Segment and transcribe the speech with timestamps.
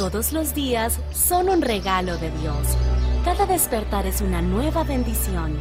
[0.00, 2.56] Todos los días son un regalo de Dios.
[3.22, 5.60] Cada despertar es una nueva bendición.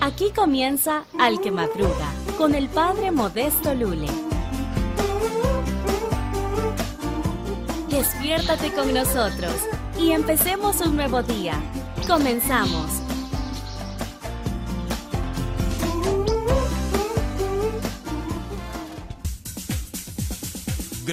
[0.00, 4.06] Aquí comienza Al que Madruga con el Padre Modesto Lule.
[7.90, 9.56] Despiértate con nosotros
[9.98, 11.60] y empecemos un nuevo día.
[12.06, 13.03] Comenzamos.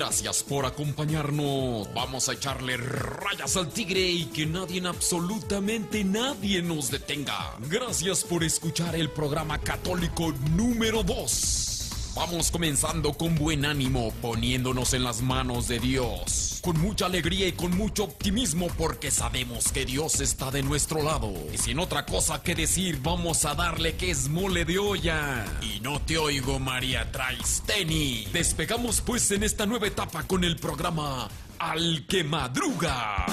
[0.02, 1.88] Gracias por acompañarnos.
[1.94, 7.55] Vamos a echarle rayas al tigre y que nadie, absolutamente nadie nos detenga.
[7.70, 12.14] Gracias por escuchar el programa católico número 2.
[12.16, 16.51] Vamos comenzando con buen ánimo, poniéndonos en las manos de Dios.
[16.62, 21.34] Con mucha alegría y con mucho optimismo porque sabemos que Dios está de nuestro lado.
[21.52, 25.46] Y sin otra cosa que decir, vamos a darle que es mole de olla.
[25.62, 28.26] Y no te oigo, María Traisteni.
[28.32, 33.25] Despegamos pues en esta nueva etapa con el programa Al que Madruga.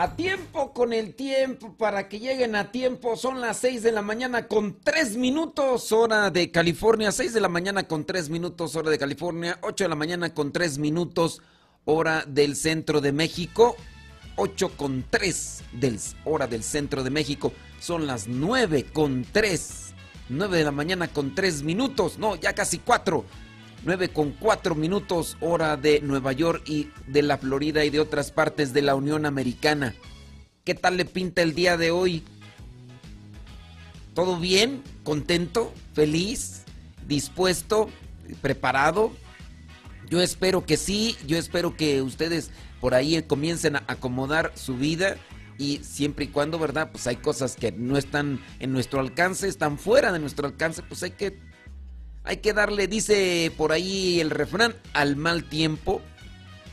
[0.00, 4.00] A tiempo con el tiempo, para que lleguen a tiempo, son las 6 de la
[4.00, 8.90] mañana con 3 minutos, hora de California, 6 de la mañana con 3 minutos, hora
[8.90, 11.42] de California, 8 de la mañana con 3 minutos,
[11.84, 13.74] hora del centro de México,
[14.36, 19.94] 8 con 3 del, hora del centro de México, son las 9 con 3,
[20.28, 23.24] 9 de la mañana con 3 minutos, no, ya casi 4.
[23.84, 28.32] 9 con 4 minutos hora de Nueva York y de la Florida y de otras
[28.32, 29.94] partes de la Unión Americana.
[30.64, 32.24] ¿Qué tal le pinta el día de hoy?
[34.14, 34.82] ¿Todo bien?
[35.04, 35.72] ¿Contento?
[35.94, 36.64] ¿Feliz?
[37.06, 37.88] ¿Dispuesto?
[38.42, 39.12] ¿Preparado?
[40.10, 45.16] Yo espero que sí, yo espero que ustedes por ahí comiencen a acomodar su vida
[45.58, 46.90] y siempre y cuando, ¿verdad?
[46.92, 51.02] Pues hay cosas que no están en nuestro alcance, están fuera de nuestro alcance, pues
[51.02, 51.38] hay que
[52.28, 56.02] hay que darle, dice por ahí el refrán, al mal tiempo.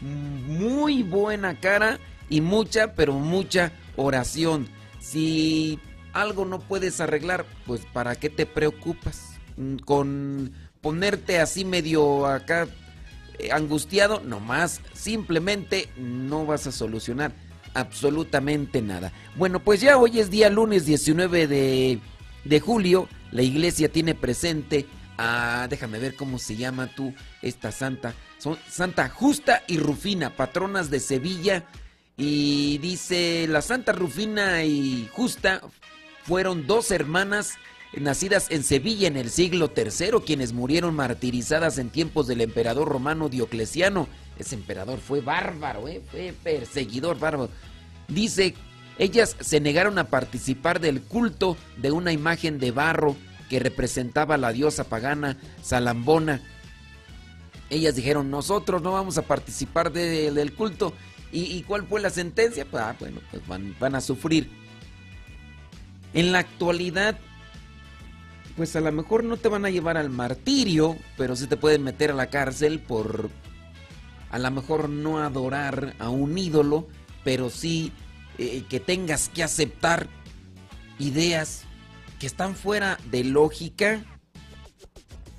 [0.02, 1.98] Muy buena cara
[2.30, 4.68] y mucha, pero mucha oración.
[5.00, 5.80] Si
[6.12, 9.38] algo no puedes arreglar, pues ¿para qué te preocupas?
[9.86, 12.68] Con ponerte así medio acá
[13.40, 17.32] eh, angustiado, nomás, simplemente no vas a solucionar
[17.74, 19.14] absolutamente nada.
[19.38, 22.00] Bueno, pues ya hoy es día lunes 19 de,
[22.44, 24.86] de julio, la iglesia tiene presente
[25.18, 28.14] Ah, déjame ver cómo se llama tú, esta santa.
[28.38, 31.66] Son Santa Justa y Rufina, patronas de Sevilla.
[32.18, 35.62] Y dice, la Santa Rufina y Justa
[36.24, 37.56] fueron dos hermanas
[37.94, 43.30] nacidas en Sevilla en el siglo III, quienes murieron martirizadas en tiempos del emperador romano
[43.30, 44.08] Diocleciano.
[44.38, 46.02] Ese emperador fue bárbaro, ¿eh?
[46.10, 47.50] fue perseguidor bárbaro.
[48.08, 48.54] Dice,
[48.98, 53.16] ellas se negaron a participar del culto de una imagen de barro
[53.56, 56.42] que representaba a la diosa pagana Salambona.
[57.70, 60.92] Ellas dijeron, nosotros no vamos a participar del culto.
[61.32, 62.66] ¿Y, cuál fue la sentencia?
[62.66, 64.52] Pues, ah, bueno, pues van, a sufrir.
[66.14, 67.18] En la actualidad,
[68.58, 71.82] pues a lo mejor no te van a llevar al martirio, pero sí te pueden
[71.82, 73.30] meter a la cárcel por
[74.32, 76.90] a lo mejor no adorar a un ídolo,
[77.24, 77.94] pero sí
[78.38, 80.10] eh, que tengas que aceptar
[81.00, 81.64] ideas
[82.26, 84.04] que están fuera de lógica,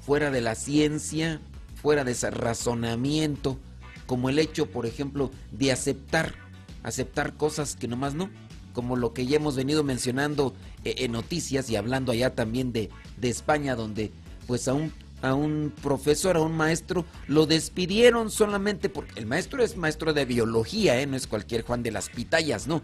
[0.05, 1.41] fuera de la ciencia,
[1.83, 3.59] fuera de ese razonamiento,
[4.07, 6.37] como el hecho, por ejemplo, de aceptar,
[6.85, 8.31] aceptar cosas que nomás no,
[8.73, 10.55] como lo que ya hemos venido mencionando
[10.85, 14.13] eh, en noticias y hablando allá también de, de España, donde
[14.47, 14.93] pues a un,
[15.23, 20.25] a un profesor, a un maestro, lo despidieron solamente porque el maestro es maestro de
[20.25, 21.07] biología, ¿eh?
[21.07, 22.81] no es cualquier Juan de las Pitayas, ¿no?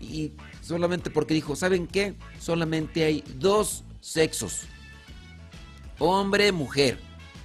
[0.00, 2.14] Y solamente porque dijo, ¿saben qué?
[2.38, 4.62] Solamente hay dos sexos.
[5.98, 6.98] Hombre, mujer.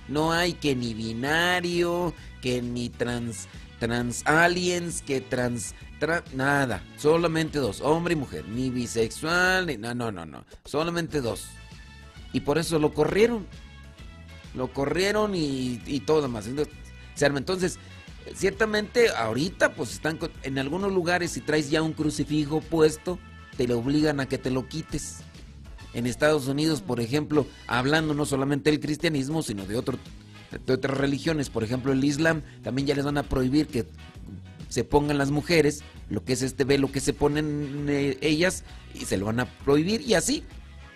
[0.08, 3.48] No hay que ni binario, que ni trans,
[3.80, 5.76] trans aliens, que trans,
[6.34, 6.84] nada.
[6.98, 8.46] Solamente dos, hombre y mujer.
[8.48, 10.46] Ni bisexual, ni, no, no, no, no.
[10.66, 11.48] Solamente dos.
[12.34, 13.46] Y por eso lo corrieron.
[14.56, 16.48] Lo corrieron y, y todo más.
[16.48, 16.74] Entonces,
[17.22, 17.80] entonces
[18.36, 23.20] ciertamente ahorita pues están en algunos lugares si traes ya un crucifijo puesto,
[23.58, 25.18] te le obligan a que te lo quites.
[25.94, 31.50] En Estados Unidos, por ejemplo, hablando no solamente del cristianismo, sino de, de otras religiones,
[31.50, 33.88] por ejemplo el Islam, también ya les van a prohibir que
[34.70, 38.64] se pongan las mujeres, lo que es este velo que se ponen eh, ellas,
[38.94, 40.44] y se lo van a prohibir y así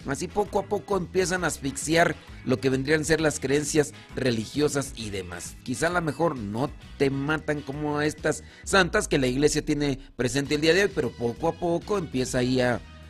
[0.07, 2.15] Así poco a poco empiezan a asfixiar
[2.45, 5.55] lo que vendrían a ser las creencias religiosas y demás.
[5.63, 9.99] Quizá a lo mejor no te matan como a estas santas que la iglesia tiene
[10.15, 12.59] presente el día de hoy, pero poco a poco empieza ahí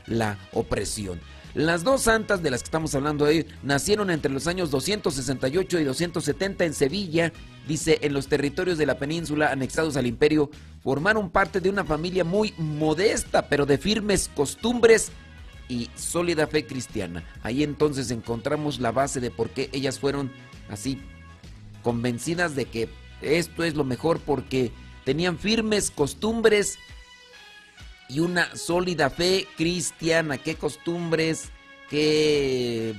[0.05, 1.19] la opresión.
[1.53, 5.83] Las dos santas de las que estamos hablando hoy nacieron entre los años 268 y
[5.83, 7.31] 270 en Sevilla.
[7.67, 10.49] Dice, en los territorios de la península anexados al imperio,
[10.81, 15.11] formaron parte de una familia muy modesta, pero de firmes costumbres
[15.67, 17.23] y sólida fe cristiana.
[17.41, 20.31] Ahí entonces encontramos la base de por qué ellas fueron
[20.69, 20.99] así
[21.81, 22.89] convencidas de que
[23.21, 24.71] esto es lo mejor porque
[25.05, 26.77] tenían firmes costumbres
[28.09, 30.37] y una sólida fe cristiana.
[30.37, 31.49] ¿Qué costumbres,
[31.89, 32.93] qué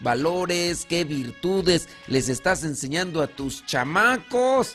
[0.00, 4.74] valores, qué virtudes les estás enseñando a tus chamacos?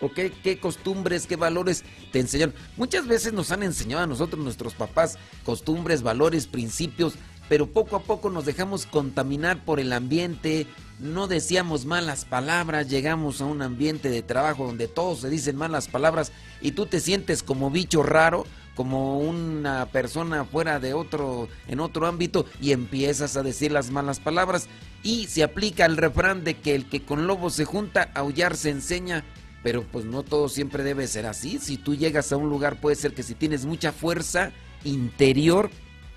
[0.00, 2.54] ¿O qué, qué, costumbres, qué valores te enseñaron?
[2.76, 7.14] Muchas veces nos han enseñado a nosotros, nuestros papás, costumbres, valores, principios,
[7.50, 10.66] pero poco a poco nos dejamos contaminar por el ambiente,
[11.00, 15.88] no decíamos malas palabras, llegamos a un ambiente de trabajo donde todos se dicen malas
[15.88, 16.30] palabras
[16.60, 18.46] y tú te sientes como bicho raro,
[18.76, 24.20] como una persona fuera de otro, en otro ámbito y empiezas a decir las malas
[24.20, 24.68] palabras.
[25.02, 28.70] Y se aplica el refrán de que el que con lobo se junta, aullar se
[28.70, 29.24] enseña,
[29.62, 31.58] pero pues no todo siempre debe ser así.
[31.58, 34.52] Si tú llegas a un lugar puede ser que si tienes mucha fuerza
[34.84, 35.70] interior,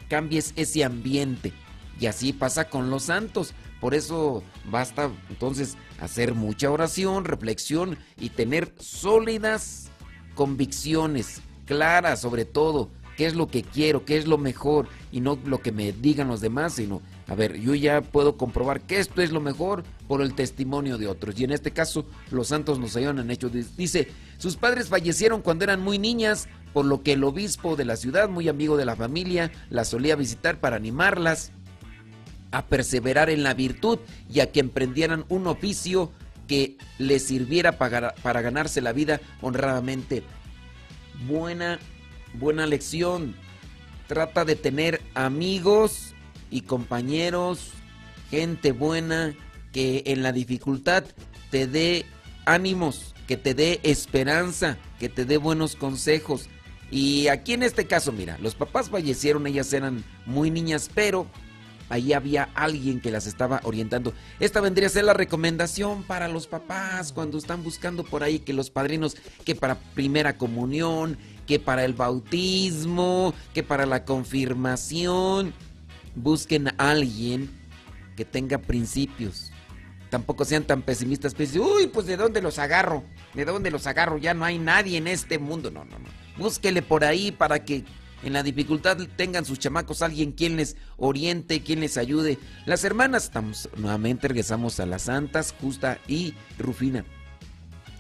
[0.10, 1.54] cambies ese ambiente.
[2.00, 3.54] Y así pasa con los santos.
[3.80, 9.90] Por eso basta entonces hacer mucha oración, reflexión y tener sólidas
[10.36, 15.38] convicciones clara sobre todo, qué es lo que quiero, qué es lo mejor y no
[15.46, 19.22] lo que me digan los demás, sino, a ver, yo ya puedo comprobar que esto
[19.22, 21.40] es lo mejor por el testimonio de otros.
[21.40, 23.50] Y en este caso, los santos nos ayudan hecho.
[23.50, 27.96] Dice, sus padres fallecieron cuando eran muy niñas, por lo que el obispo de la
[27.96, 31.52] ciudad, muy amigo de la familia, las solía visitar para animarlas
[32.52, 34.00] a perseverar en la virtud
[34.32, 36.12] y a que emprendieran un oficio
[36.48, 40.24] que les sirviera para ganarse la vida honradamente
[41.28, 41.80] buena,
[42.34, 43.36] buena lección.
[44.08, 46.13] Trata de tener amigos
[46.54, 47.72] y compañeros,
[48.30, 49.36] gente buena
[49.72, 51.04] que en la dificultad
[51.50, 52.06] te dé
[52.46, 56.50] ánimos, que te dé esperanza, que te dé buenos consejos.
[56.92, 61.26] Y aquí en este caso, mira, los papás fallecieron, ellas eran muy niñas, pero
[61.90, 64.14] ahí había alguien que las estaba orientando.
[64.40, 68.54] Esta vendría a ser la recomendación para los papás cuando están buscando por ahí que
[68.54, 71.18] los padrinos, que para primera comunión,
[71.48, 75.52] que para el bautismo, que para la confirmación,
[76.16, 77.50] busquen a alguien
[78.16, 79.52] que tenga principios.
[80.10, 84.18] Tampoco sean tan pesimistas, pues, uy, pues de dónde los agarro, de dónde los agarro,
[84.18, 85.72] ya no hay nadie en este mundo.
[85.72, 86.06] No, no, no.
[86.38, 87.84] Búsquele por ahí para que
[88.24, 92.38] en la dificultad tengan sus chamacos alguien quien les oriente, quien les ayude.
[92.66, 97.04] Las hermanas, estamos, nuevamente regresamos a las santas, Justa y Rufina.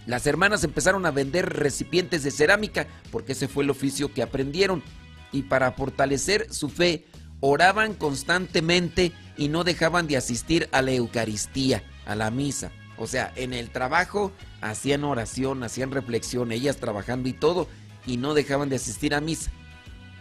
[0.06, 4.84] Las hermanas empezaron a vender recipientes de cerámica porque ese fue el oficio que aprendieron.
[5.32, 7.06] Y para fortalecer su fe,
[7.46, 12.72] oraban constantemente y no dejaban de asistir a la Eucaristía, a la misa.
[12.98, 14.32] O sea, en el trabajo
[14.62, 17.68] hacían oración, hacían reflexión, ellas trabajando y todo,
[18.08, 19.52] y no dejaban de asistir a misa.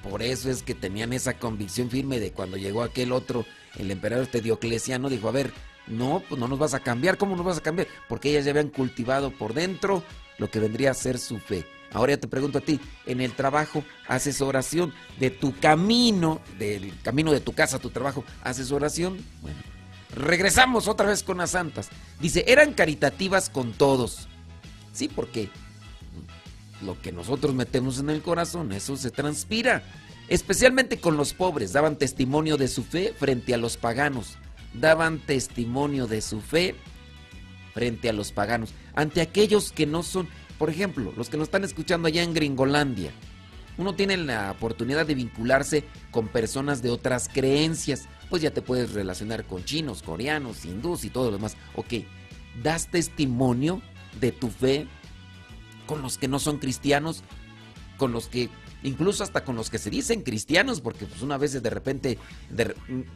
[0.03, 3.47] Por eso es que tenían esa convicción firme de cuando llegó aquel otro,
[3.79, 5.53] el emperador este Diocleciano, dijo, a ver,
[5.87, 7.87] no, pues no nos vas a cambiar, ¿cómo nos vas a cambiar?
[8.09, 10.03] Porque ellas ya habían cultivado por dentro
[10.39, 11.65] lo que vendría a ser su fe.
[11.93, 16.93] Ahora ya te pregunto a ti, en el trabajo haces oración de tu camino, del
[17.03, 19.19] camino de tu casa tu trabajo, haces oración.
[19.43, 19.59] Bueno,
[20.15, 21.91] regresamos otra vez con las santas.
[22.21, 24.29] Dice, eran caritativas con todos.
[24.93, 25.51] Sí, porque
[26.83, 29.83] lo que nosotros metemos en el corazón, eso se transpira.
[30.29, 34.39] Especialmente con los pobres, daban testimonio de su fe frente a los paganos.
[34.75, 36.75] Daban testimonio de su fe
[37.75, 38.71] frente a los paganos.
[38.95, 40.29] Ante aquellos que no son,
[40.63, 43.11] por ejemplo, los que nos están escuchando allá en Gringolandia.
[43.79, 48.09] Uno tiene la oportunidad de vincularse con personas de otras creencias.
[48.31, 51.57] Pues ya te puedes relacionar con chinos, coreanos, hindús y todo lo demás.
[51.75, 52.05] Ok,
[52.63, 53.83] das testimonio
[54.21, 54.87] de tu fe
[55.87, 57.25] con los que no son cristianos,
[57.97, 58.49] con los que,
[58.83, 62.19] incluso hasta con los que se dicen cristianos, porque pues una vez de repente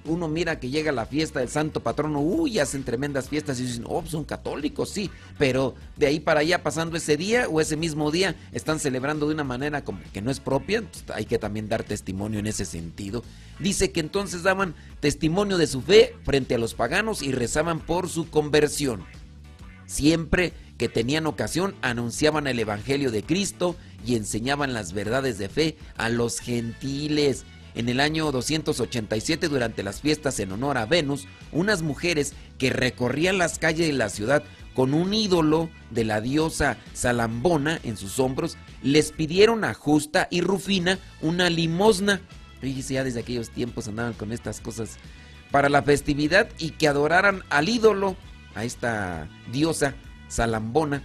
[0.04, 3.85] uno mira que llega la fiesta del santo patrono, uy, hacen tremendas fiestas y dicen,
[3.87, 7.76] oh, pues, son católicos, sí, pero de ahí para allá pasando ese día o ese
[7.76, 11.38] mismo día están celebrando de una manera como que no es propia, pues, hay que
[11.38, 13.23] también dar testimonio en ese sentido.
[13.58, 18.08] Dice que entonces daban testimonio de su fe frente a los paganos y rezaban por
[18.08, 19.04] su conversión.
[19.87, 25.76] Siempre que tenían ocasión anunciaban el Evangelio de Cristo y enseñaban las verdades de fe
[25.97, 27.45] a los gentiles.
[27.75, 33.38] En el año 287, durante las fiestas en honor a Venus, unas mujeres que recorrían
[33.38, 34.43] las calles de la ciudad
[34.75, 40.40] con un ídolo de la diosa Salambona en sus hombros, les pidieron a Justa y
[40.40, 42.21] Rufina una limosna.
[42.61, 44.97] Fíjese, ya desde aquellos tiempos andaban con estas cosas
[45.50, 48.16] para la festividad y que adoraran al ídolo,
[48.56, 49.94] a esta diosa
[50.28, 51.02] Salambona.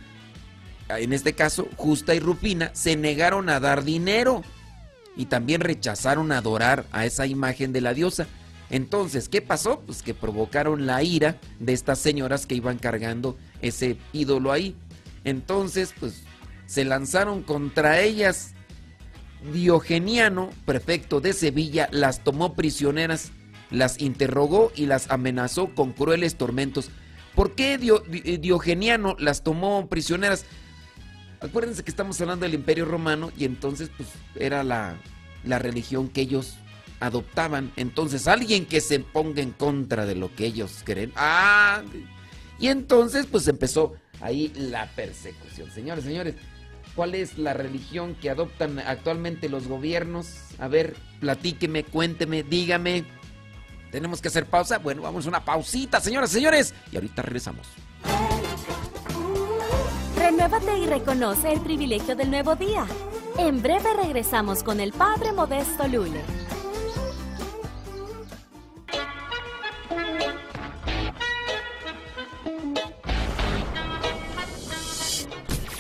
[0.90, 4.42] En este caso, Justa y Rufina se negaron a dar dinero
[5.16, 8.26] y también rechazaron adorar a esa imagen de la diosa.
[8.70, 9.82] Entonces, ¿qué pasó?
[9.82, 14.76] Pues que provocaron la ira de estas señoras que iban cargando ese ídolo ahí.
[15.24, 16.24] Entonces, pues
[16.66, 18.54] se lanzaron contra ellas.
[19.54, 23.32] Diogeniano, prefecto de Sevilla, las tomó prisioneras,
[23.72, 26.92] las interrogó y las amenazó con crueles tormentos.
[27.36, 30.46] ¿Por qué Diogeniano las tomó prisioneras?
[31.40, 34.98] Acuérdense que estamos hablando del Imperio Romano y entonces pues era la,
[35.44, 36.58] la religión que ellos
[37.00, 37.72] adoptaban.
[37.76, 41.12] Entonces alguien que se ponga en contra de lo que ellos creen.
[41.16, 41.82] Ah,
[42.60, 45.72] y entonces pues empezó ahí la persecución.
[45.72, 46.36] Señores, señores,
[46.96, 50.28] ¿cuál es la religión que adoptan actualmente los gobiernos?
[50.60, 53.06] A ver, platíqueme, cuénteme, dígame.
[53.92, 54.78] ¿Tenemos que hacer pausa?
[54.80, 56.74] Bueno, vamos a una pausita, señoras, señores.
[56.92, 57.68] Y ahorita regresamos.
[60.18, 62.86] Renuévate y reconoce el privilegio del nuevo día.
[63.38, 66.22] En breve regresamos con el Padre Modesto Lule.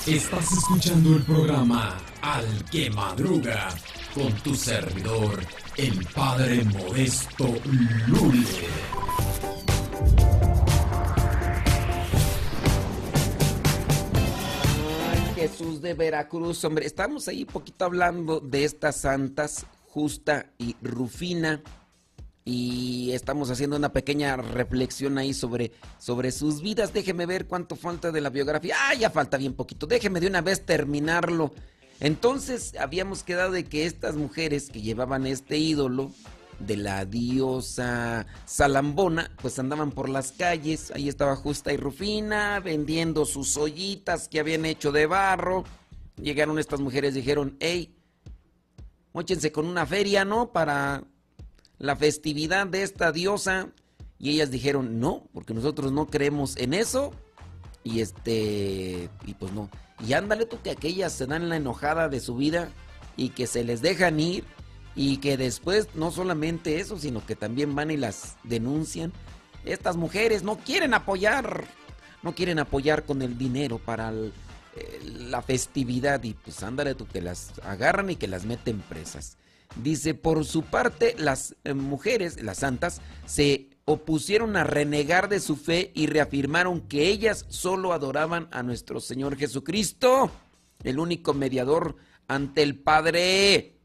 [0.05, 3.69] Estás escuchando el programa Al que Madruga
[4.13, 5.39] con tu servidor,
[5.77, 7.47] el Padre Modesto
[8.07, 8.45] Lule.
[15.35, 21.63] Jesús de Veracruz, hombre, estamos ahí poquito hablando de estas santas, Justa y Rufina,
[22.43, 26.93] y estamos haciendo una pequeña reflexión ahí sobre, sobre sus vidas.
[26.93, 28.75] Déjeme ver cuánto falta de la biografía.
[28.77, 29.85] Ah, ya falta bien poquito.
[29.85, 31.53] Déjeme de una vez terminarlo.
[32.01, 36.11] Entonces habíamos quedado de que estas mujeres que llevaban este ídolo,
[36.65, 43.25] de la diosa Salambona, pues andaban por las calles, ahí estaba Justa y Rufina vendiendo
[43.25, 45.63] sus ollitas que habían hecho de barro.
[46.21, 47.95] Llegaron estas mujeres, dijeron, hey,
[49.13, 50.51] móchense con una feria, ¿no?
[50.51, 51.03] Para
[51.77, 53.69] la festividad de esta diosa.
[54.19, 57.11] Y ellas dijeron, no, porque nosotros no creemos en eso.
[57.83, 59.69] Y este, y pues no.
[60.05, 62.69] Y ándale tú que aquellas se dan la enojada de su vida
[63.17, 64.43] y que se les dejan ir
[64.95, 69.13] y que después no solamente eso, sino que también van y las denuncian.
[69.63, 71.65] Estas mujeres no quieren apoyar,
[72.23, 77.53] no quieren apoyar con el dinero para la festividad y pues ándale tú que las
[77.63, 79.37] agarran y que las meten presas.
[79.75, 85.55] Dice, por su parte, las eh, mujeres, las santas, se opusieron a renegar de su
[85.55, 90.31] fe y reafirmaron que ellas solo adoraban a nuestro Señor Jesucristo,
[90.83, 91.95] el único mediador
[92.27, 93.77] ante el Padre.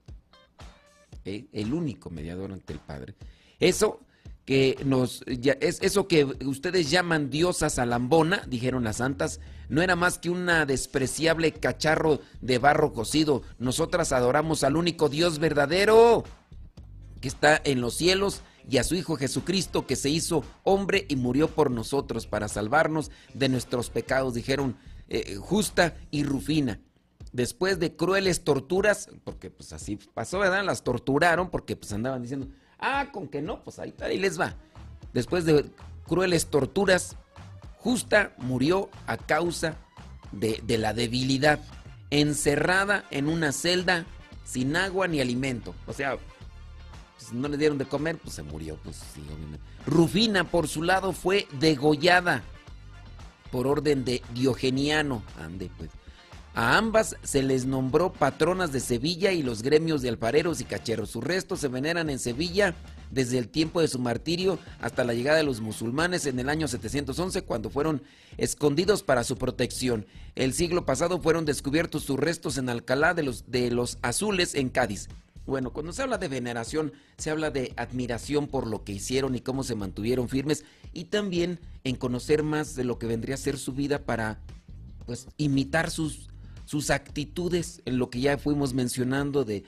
[1.25, 1.47] ¿eh?
[1.53, 3.15] el único mediador ante el Padre.
[3.59, 4.01] Eso
[4.45, 10.19] que nos es eso que ustedes llaman diosa salambona, dijeron las santas, no era más
[10.19, 13.43] que una despreciable cacharro de barro cocido.
[13.59, 16.23] Nosotras adoramos al único Dios verdadero
[17.21, 21.17] que está en los cielos y a su Hijo Jesucristo que se hizo hombre y
[21.17, 24.77] murió por nosotros para salvarnos de nuestros pecados, dijeron
[25.09, 26.81] eh, Justa y Rufina
[27.37, 30.65] después de crueles torturas, porque pues así pasó, ¿verdad?
[30.65, 34.55] Las torturaron porque pues andaban diciendo, ah, con que no, pues ahí, ahí les va.
[35.13, 35.67] Después de
[36.07, 37.17] crueles torturas,
[37.79, 39.77] Justa murió a causa
[40.33, 41.61] de, la debilidad,
[42.11, 44.07] encerrada en una celda
[44.45, 45.75] sin agua ni alimento.
[45.87, 46.19] O sea,
[47.19, 49.23] pues, no le dieron de comer, pues se murió, pues sí,
[49.87, 52.43] Rufina, por su lado, fue degollada
[53.51, 55.23] por orden de Diogeniano.
[55.39, 55.91] Ande, pues.
[56.55, 61.11] A ambas se les nombró patronas de Sevilla y los gremios de alfareros y cacheros.
[61.11, 62.75] Sus restos se veneran en Sevilla
[63.11, 66.67] desde el tiempo de su martirio hasta la llegada de los musulmanes en el año
[66.67, 68.03] 711 cuando fueron
[68.39, 70.07] escondidos para su protección.
[70.35, 74.71] El siglo pasado fueron descubiertos sus restos en Alcalá de los, de los Azules en
[74.71, 75.09] Cádiz.
[75.47, 79.41] Bueno, cuando se habla de veneración, se habla de admiración por lo que hicieron y
[79.41, 83.57] cómo se mantuvieron firmes y también en conocer más de lo que vendría a ser
[83.57, 84.41] su vida para
[85.07, 86.29] pues imitar sus
[86.67, 89.65] sus actitudes, en lo que ya fuimos mencionando de eh,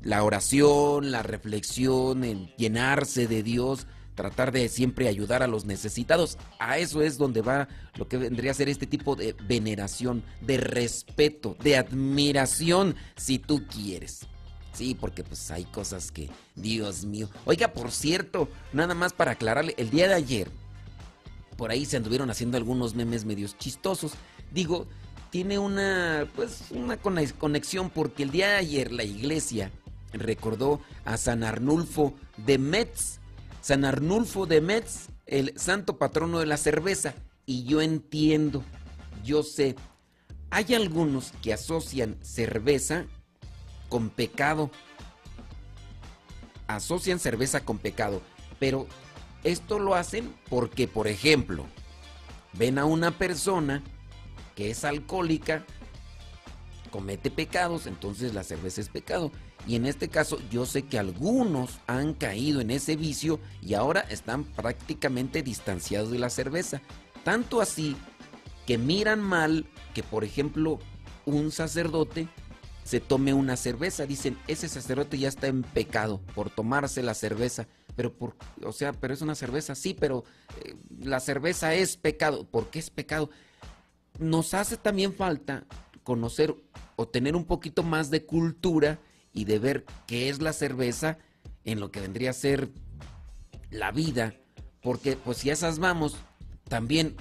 [0.00, 6.38] la oración, la reflexión, el llenarse de Dios, tratar de siempre ayudar a los necesitados.
[6.58, 10.56] A eso es donde va lo que vendría a ser este tipo de veneración, de
[10.56, 14.26] respeto, de admiración, si tú quieres.
[14.76, 17.30] Sí, porque pues hay cosas que, Dios mío.
[17.46, 20.50] Oiga, por cierto, nada más para aclararle, el día de ayer,
[21.56, 24.12] por ahí se anduvieron haciendo algunos memes medios chistosos.
[24.52, 24.86] Digo,
[25.30, 29.72] tiene una, pues, una conexión porque el día de ayer la iglesia
[30.12, 33.20] recordó a San Arnulfo de Metz.
[33.62, 37.14] San Arnulfo de Metz, el santo patrono de la cerveza.
[37.46, 38.62] Y yo entiendo,
[39.24, 39.74] yo sé,
[40.50, 43.06] hay algunos que asocian cerveza
[43.88, 44.70] con pecado.
[46.66, 48.22] Asocian cerveza con pecado.
[48.58, 48.86] Pero
[49.44, 51.66] esto lo hacen porque, por ejemplo,
[52.54, 53.82] ven a una persona
[54.54, 55.64] que es alcohólica,
[56.90, 59.30] comete pecados, entonces la cerveza es pecado.
[59.66, 64.00] Y en este caso yo sé que algunos han caído en ese vicio y ahora
[64.00, 66.80] están prácticamente distanciados de la cerveza.
[67.24, 67.96] Tanto así
[68.66, 70.78] que miran mal que, por ejemplo,
[71.24, 72.28] un sacerdote
[72.86, 74.06] se tome una cerveza.
[74.06, 77.66] Dicen, ese sacerdote ya está en pecado por tomarse la cerveza.
[77.96, 80.22] Pero, por, o sea, pero es una cerveza, sí, pero
[80.64, 82.46] eh, la cerveza es pecado.
[82.46, 83.28] ¿Por qué es pecado?
[84.20, 85.64] Nos hace también falta
[86.04, 86.54] conocer
[86.94, 89.00] o tener un poquito más de cultura
[89.32, 91.18] y de ver qué es la cerveza
[91.64, 92.70] en lo que vendría a ser
[93.68, 94.34] la vida.
[94.80, 96.16] Porque, pues, si a esas vamos,
[96.68, 97.16] también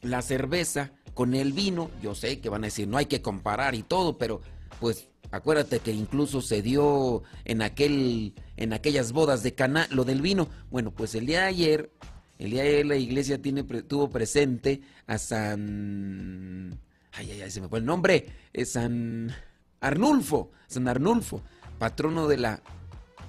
[0.00, 3.74] la cerveza con el vino, yo sé que van a decir, no hay que comparar
[3.74, 4.40] y todo, pero
[4.80, 10.22] pues acuérdate que incluso se dio en aquel en aquellas bodas de Caná lo del
[10.22, 10.48] vino.
[10.70, 11.90] Bueno, pues el día de ayer,
[12.38, 16.78] el día de ayer la iglesia tuvo presente a San
[17.12, 19.34] ay ay ay se me fue el nombre, es San
[19.80, 21.42] Arnulfo, San Arnulfo,
[21.78, 22.62] patrono de la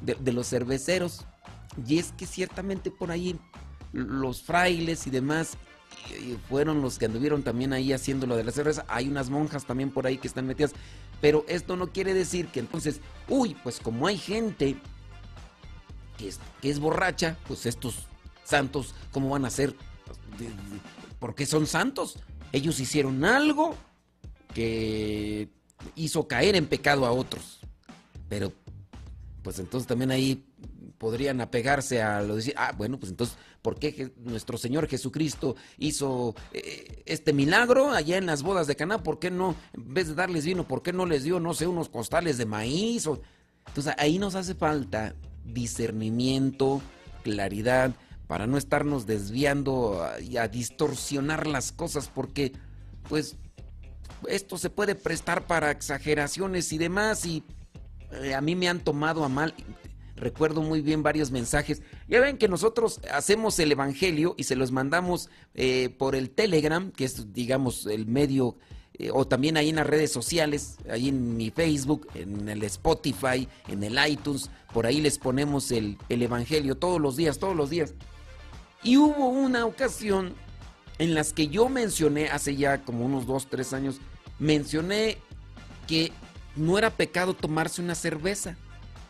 [0.02, 1.26] de, de los cerveceros.
[1.88, 3.40] Y es que ciertamente por ahí
[3.94, 5.58] los frailes y demás
[6.48, 8.86] fueron los que anduvieron también ahí haciendo lo de la cerveza.
[8.88, 10.74] Hay unas monjas también por ahí que están metidas.
[11.22, 14.78] Pero esto no quiere decir que entonces, uy, pues como hay gente
[16.18, 18.08] que es, que es borracha, pues estos
[18.44, 19.76] santos, ¿cómo van a ser?
[21.20, 22.20] ¿Por qué son santos?
[22.52, 23.76] Ellos hicieron algo
[24.54, 25.50] que
[25.96, 27.60] hizo caer en pecado a otros.
[28.28, 28.52] Pero,
[29.44, 30.44] pues entonces también ahí
[31.00, 35.56] podrían apegarse a lo de decir, ah, bueno, pues entonces, ¿por qué nuestro Señor Jesucristo
[35.78, 39.02] hizo eh, este milagro allá en las bodas de Caná?
[39.02, 41.66] ¿Por qué no, en vez de darles vino, por qué no les dio, no sé,
[41.66, 43.10] unos costales de maíz?
[43.68, 46.82] Entonces ahí nos hace falta discernimiento,
[47.24, 47.96] claridad,
[48.28, 52.52] para no estarnos desviando y a, distorsionar las cosas, porque
[53.08, 53.38] pues
[54.28, 57.44] esto se puede prestar para exageraciones y demás y
[58.12, 59.56] eh, a mí me han tomado a mal
[60.20, 61.82] recuerdo muy bien varios mensajes.
[62.08, 66.92] Ya ven que nosotros hacemos el Evangelio y se los mandamos eh, por el Telegram,
[66.92, 68.58] que es, digamos, el medio,
[68.94, 73.48] eh, o también ahí en las redes sociales, ahí en mi Facebook, en el Spotify,
[73.68, 77.70] en el iTunes, por ahí les ponemos el, el Evangelio todos los días, todos los
[77.70, 77.94] días.
[78.84, 80.34] Y hubo una ocasión
[81.00, 84.00] en las que yo mencioné, hace ya como unos dos, tres años,
[84.38, 85.18] mencioné
[85.88, 86.12] que
[86.56, 88.58] no era pecado tomarse una cerveza.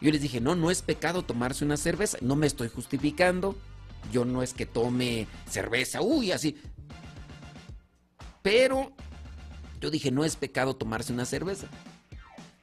[0.01, 2.17] Yo les dije, no, no es pecado tomarse una cerveza.
[2.21, 3.57] No me estoy justificando.
[4.11, 6.57] Yo no es que tome cerveza, uy, así.
[8.41, 8.93] Pero
[9.81, 11.67] yo dije, no es pecado tomarse una cerveza.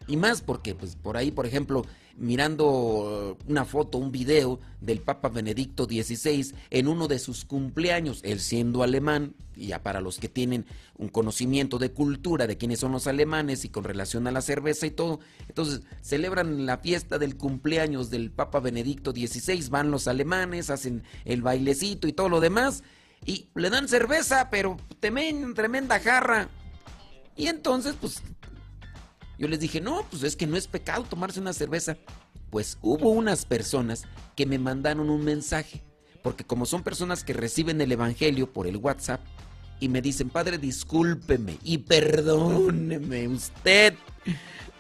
[0.07, 1.85] Y más porque, pues, por ahí, por ejemplo,
[2.17, 8.41] mirando una foto, un video del Papa Benedicto XVI en uno de sus cumpleaños, él
[8.41, 13.07] siendo alemán, ya para los que tienen un conocimiento de cultura de quiénes son los
[13.07, 18.11] alemanes y con relación a la cerveza y todo, entonces celebran la fiesta del cumpleaños
[18.11, 22.83] del Papa Benedicto XVI, van los alemanes, hacen el bailecito y todo lo demás,
[23.25, 26.49] y le dan cerveza, pero tremenda jarra.
[27.37, 28.23] Y entonces, pues
[29.39, 31.97] yo les dije, no, pues es que no es pecado tomarse una cerveza.
[32.51, 35.83] Pues hubo unas personas que me mandaron un mensaje,
[36.23, 39.21] porque como son personas que reciben el Evangelio por el WhatsApp,
[39.79, 43.95] y me dicen, Padre, discúlpeme y perdóneme usted,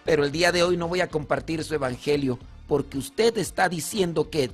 [0.04, 4.30] pero el día de hoy no voy a compartir su Evangelio, porque usted está diciendo
[4.30, 4.50] que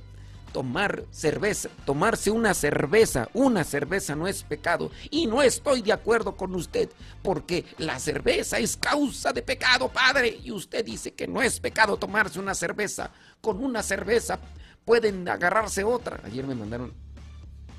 [0.53, 4.91] tomar cerveza, tomarse una cerveza, una cerveza no es pecado.
[5.11, 6.91] Y no estoy de acuerdo con usted,
[7.23, 10.38] porque la cerveza es causa de pecado, padre.
[10.43, 13.11] Y usted dice que no es pecado tomarse una cerveza.
[13.41, 14.38] Con una cerveza
[14.85, 16.21] pueden agarrarse otra.
[16.25, 16.93] Ayer me mandaron,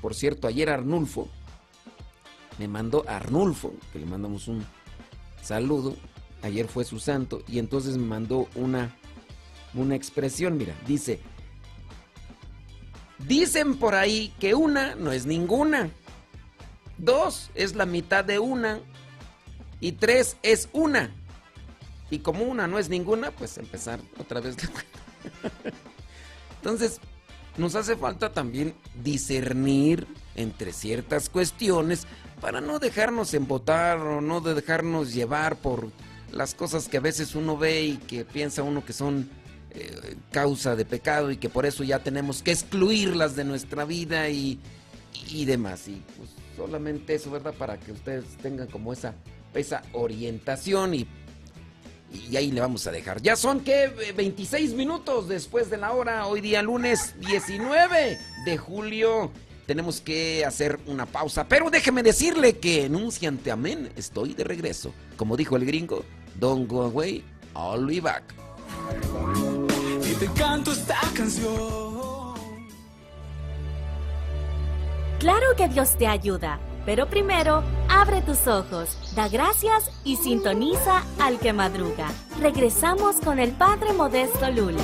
[0.02, 1.28] por cierto, ayer Arnulfo,
[2.58, 4.64] me mandó Arnulfo, que le mandamos un
[5.42, 5.96] saludo.
[6.42, 8.94] Ayer fue su santo y entonces me mandó una,
[9.72, 11.20] una expresión, mira, dice,
[13.18, 15.90] Dicen por ahí que una no es ninguna.
[16.98, 18.80] Dos es la mitad de una.
[19.80, 21.10] Y tres es una.
[22.10, 24.56] Y como una no es ninguna, pues empezar otra vez.
[26.56, 27.00] Entonces,
[27.56, 32.06] nos hace falta también discernir entre ciertas cuestiones
[32.40, 35.90] para no dejarnos embotar o no dejarnos llevar por
[36.32, 39.30] las cosas que a veces uno ve y que piensa uno que son
[40.30, 44.58] causa de pecado y que por eso ya tenemos que excluirlas de nuestra vida y,
[45.30, 45.88] y demás.
[45.88, 47.54] Y pues solamente eso, ¿verdad?
[47.54, 49.14] Para que ustedes tengan como esa,
[49.54, 51.06] esa orientación y,
[52.30, 53.20] y ahí le vamos a dejar.
[53.22, 59.30] Ya son que 26 minutos después de la hora, hoy día lunes 19 de julio.
[59.66, 64.92] Tenemos que hacer una pausa, pero déjeme decirle que enunciante amén, estoy de regreso.
[65.16, 66.04] Como dijo el gringo,
[66.38, 67.24] don't go away,
[67.56, 68.24] I'll be back.
[70.14, 72.34] Y te canto esta canción.
[75.18, 81.38] Claro que Dios te ayuda, pero primero abre tus ojos, da gracias y sintoniza al
[81.38, 82.08] que madruga.
[82.40, 84.82] Regresamos con el Padre Modesto Lule.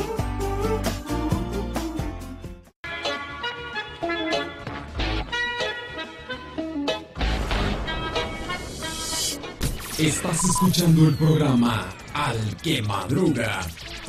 [9.98, 13.60] Estás escuchando el programa Al que madruga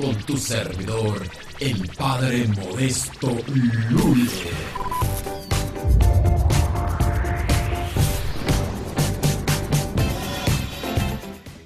[0.01, 1.21] con tu servidor,
[1.59, 3.37] el Padre Modesto
[3.91, 4.31] Lule.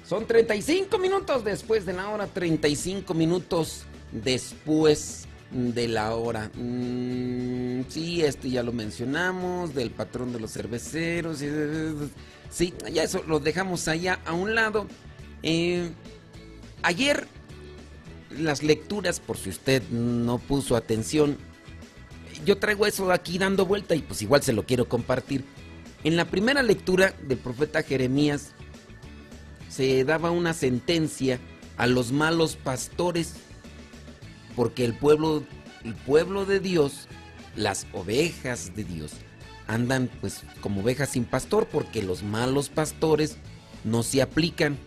[0.06, 6.50] Son 35 minutos después de la hora, 35 minutos después de la hora.
[6.54, 11.38] Mm, sí, este ya lo mencionamos, del patrón de los cerveceros.
[12.50, 14.86] Sí, ya eso lo dejamos allá a un lado.
[15.42, 15.90] Eh,
[16.82, 17.26] ayer
[18.30, 21.36] las lecturas, por si usted no puso atención,
[22.44, 25.44] yo traigo eso aquí dando vuelta y pues igual se lo quiero compartir.
[26.04, 28.52] En la primera lectura del profeta Jeremías,
[29.68, 31.38] se daba una sentencia
[31.76, 33.34] a los malos pastores,
[34.54, 35.42] porque el pueblo,
[35.84, 37.08] el pueblo de Dios,
[37.56, 39.12] las ovejas de Dios,
[39.66, 43.36] andan pues como ovejas sin pastor, porque los malos pastores
[43.84, 44.78] no se aplican.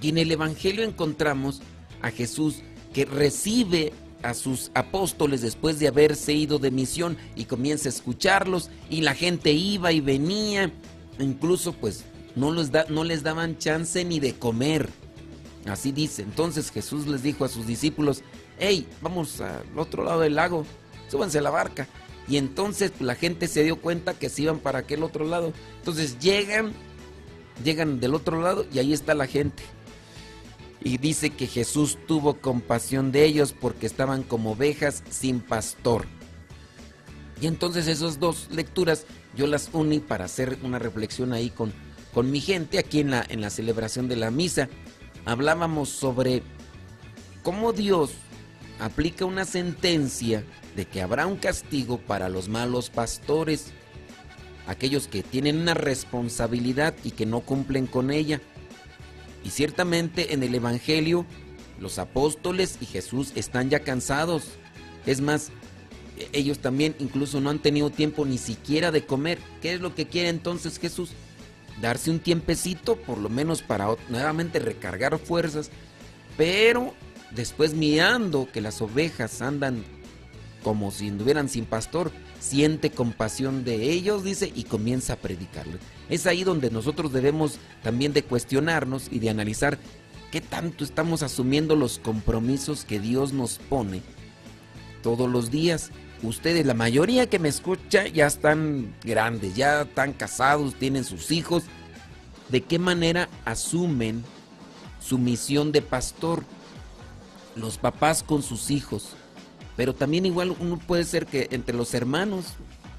[0.00, 1.60] Y en el Evangelio encontramos
[2.02, 7.88] a Jesús que recibe a sus apóstoles después de haberse ido de misión y comienza
[7.88, 10.72] a escucharlos y la gente iba y venía,
[11.18, 12.04] incluso pues
[12.36, 14.88] no les, da, no les daban chance ni de comer.
[15.66, 16.22] Así dice.
[16.22, 18.22] Entonces Jesús les dijo a sus discípulos,
[18.58, 20.64] hey, vamos al otro lado del lago,
[21.08, 21.88] súbanse a la barca.
[22.28, 25.52] Y entonces la gente se dio cuenta que se iban para aquel otro lado.
[25.78, 26.72] Entonces llegan,
[27.64, 29.62] llegan del otro lado y ahí está la gente.
[30.82, 36.06] Y dice que Jesús tuvo compasión de ellos porque estaban como ovejas sin pastor.
[37.40, 41.72] Y entonces esas dos lecturas yo las uní para hacer una reflexión ahí con,
[42.12, 44.68] con mi gente aquí en la, en la celebración de la misa.
[45.24, 46.42] Hablábamos sobre
[47.42, 48.12] cómo Dios
[48.78, 50.44] aplica una sentencia
[50.76, 53.72] de que habrá un castigo para los malos pastores,
[54.66, 58.40] aquellos que tienen una responsabilidad y que no cumplen con ella.
[59.44, 61.26] Y ciertamente en el Evangelio
[61.78, 64.44] los apóstoles y Jesús están ya cansados.
[65.06, 65.50] Es más,
[66.32, 69.38] ellos también incluso no han tenido tiempo ni siquiera de comer.
[69.62, 71.10] ¿Qué es lo que quiere entonces Jesús?
[71.80, 75.70] darse un tiempecito, por lo menos para nuevamente recargar fuerzas,
[76.36, 76.94] pero
[77.30, 79.82] después mirando que las ovejas andan
[80.62, 85.80] como si anduvieran sin pastor, siente compasión de ellos, dice, y comienza a predicarles.
[86.08, 89.78] Es ahí donde nosotros debemos también de cuestionarnos y de analizar
[90.32, 94.02] qué tanto estamos asumiendo los compromisos que Dios nos pone
[95.02, 95.90] todos los días.
[96.22, 101.64] Ustedes, la mayoría que me escucha, ya están grandes, ya están casados, tienen sus hijos.
[102.48, 104.24] ¿De qué manera asumen
[105.00, 106.44] su misión de pastor?
[107.54, 109.14] Los papás con sus hijos.
[109.80, 112.48] Pero también igual uno puede ser que entre los hermanos,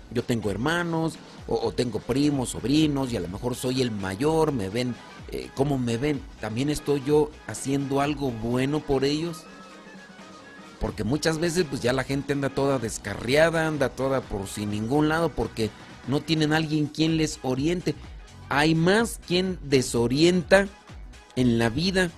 [0.10, 1.14] yo tengo hermanos
[1.46, 4.96] o, tengo primos, sobrinos y a lo mejor soy el mayor, me ven,
[5.32, 6.20] eh, ¿cómo me ven?
[6.40, 9.44] ¿También estoy yo haciendo algo bueno por ellos?
[10.80, 15.08] Porque muchas veces pues ya la gente anda toda descarriada, anda toda por sin ningún
[15.08, 15.70] lado porque
[16.08, 17.94] no tienen alguien quien les oriente.
[18.50, 20.68] Hay más quien desorienta
[21.36, 22.10] en la vida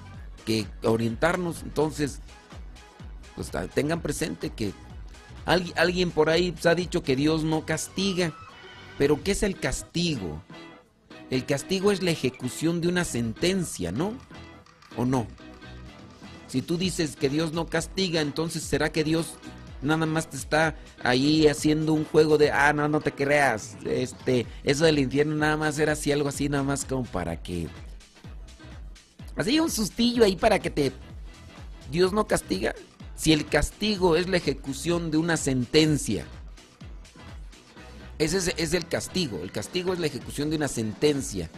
[0.45, 1.63] que orientarnos.
[1.63, 2.21] Entonces,
[3.36, 4.74] pues tengan presente que
[5.46, 8.34] alguien, por ahí ha dicho que Dios no castiga.
[8.98, 10.41] Pero ¿qué es el castigo?
[11.30, 14.13] El castigo es la ejecución de una sentencia, ¿no?
[14.96, 15.26] ¿O no?
[16.48, 19.38] Si tú dices que Dios no castiga, entonces ¿será que Dios
[19.84, 24.48] nada más te está ahí haciendo un juego de, ah, no, no te creas, este,
[24.63, 27.67] eso del infierno nada más era así, algo así, nada más como para que...
[29.36, 30.91] Así un sustillo ahí para que te...
[31.91, 32.74] Dios no castiga.
[33.15, 36.26] Si el castigo es la ejecución de una sentencia,
[38.19, 41.49] ese es, el castigo, el castigo es la ejecución de una sentencia.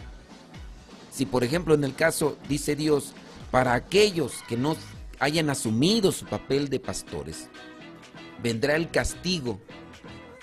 [1.12, 3.12] Si por ejemplo en el caso dice Dios,
[3.50, 4.76] para aquellos que no
[5.20, 7.48] hayan asumido su papel de pastores,
[8.42, 9.60] vendrá el castigo,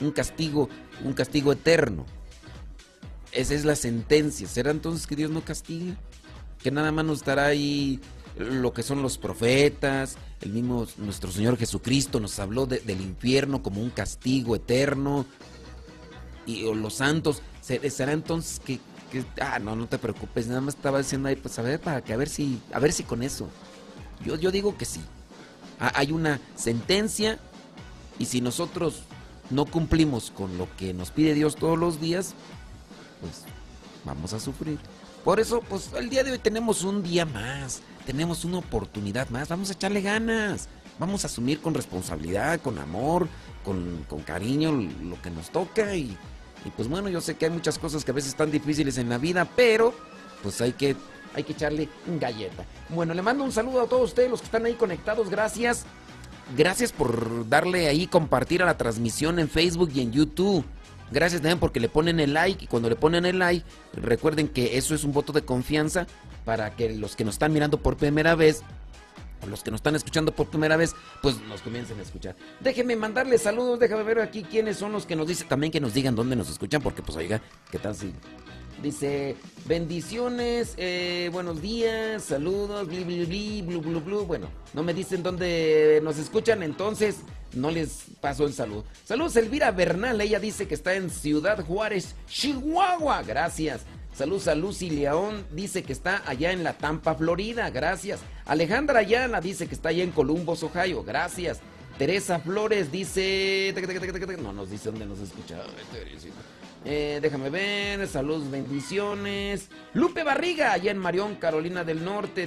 [0.02, 0.70] un castigo,
[1.04, 2.06] un castigo eterno.
[3.32, 4.48] Esa es la sentencia.
[4.48, 5.96] ¿Será entonces que Dios no castiga?
[6.62, 8.00] Que nada más nos estará ahí
[8.38, 13.82] lo que son los profetas, el mismo nuestro Señor Jesucristo nos habló del infierno como
[13.82, 15.26] un castigo eterno,
[16.46, 18.80] y los santos, será entonces que,
[19.40, 22.14] ah, no, no te preocupes, nada más estaba diciendo ahí, pues a ver, para que
[22.14, 23.48] a ver si, a ver si con eso.
[24.26, 25.02] Yo, yo digo que sí.
[25.80, 27.40] Hay una sentencia
[28.20, 29.04] y si nosotros
[29.50, 32.34] no cumplimos con lo que nos pide Dios todos los días,
[33.22, 33.44] pues
[34.06, 34.80] vamos a sufrir.
[35.24, 39.48] Por eso, pues el día de hoy tenemos un día más, tenemos una oportunidad más,
[39.48, 40.68] vamos a echarle ganas,
[41.00, 43.30] vamos a asumir con responsabilidad, con amor,
[43.64, 46.18] con, con cariño lo que nos toca y,
[46.66, 49.10] y pues bueno, yo sé que hay muchas cosas que a veces están difíciles en
[49.10, 49.94] la vida, pero
[50.42, 50.96] pues hay que,
[51.34, 51.88] hay que echarle
[52.20, 52.66] galleta.
[52.90, 55.86] Bueno, le mando un saludo a todos ustedes, los que están ahí conectados, gracias.
[56.58, 60.66] Gracias por darle ahí compartir a la transmisión en Facebook y en YouTube.
[61.12, 64.78] Gracias también porque le ponen el like y cuando le ponen el like, recuerden que
[64.78, 66.08] eso es un voto de confianza
[66.46, 68.64] para que los que nos están mirando por primera vez
[69.48, 72.36] los que nos están escuchando por primera vez, pues nos comiencen a escuchar.
[72.60, 75.94] Déjenme mandarles saludos, déjame ver aquí quiénes son los que nos dicen, también que nos
[75.94, 78.14] digan dónde nos escuchan, porque pues oiga, ¿qué tal si...
[78.84, 84.26] Dice, bendiciones, eh, buenos días, saludos, bli, bli, bli, blu, blu, blu.
[84.26, 87.20] Bueno, no me dicen dónde nos escuchan, entonces
[87.54, 88.84] no les paso el saludo.
[89.06, 93.24] Saludos, Elvira Bernal, ella dice que está en Ciudad Juárez, Chihuahua.
[93.24, 93.86] Gracias.
[94.14, 98.20] Saludos a Lucy León, dice que está allá en la Tampa, Florida, gracias.
[98.44, 101.62] Alejandra Ayala dice que está allá en Columbus, Ohio, gracias.
[101.98, 103.74] Teresa Flores dice...
[104.42, 105.56] No nos dice dónde nos escucha.
[106.86, 109.70] Eh, déjame ver, saludos, bendiciones.
[109.94, 112.46] Lupe Barriga, allá en Marión, Carolina del Norte.